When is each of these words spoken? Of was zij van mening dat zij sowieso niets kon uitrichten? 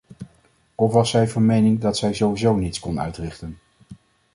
Of 0.75 0.93
was 0.93 1.09
zij 1.09 1.27
van 1.27 1.45
mening 1.45 1.79
dat 1.79 1.97
zij 1.97 2.13
sowieso 2.13 2.55
niets 2.55 2.79
kon 2.79 2.99
uitrichten? 2.99 3.59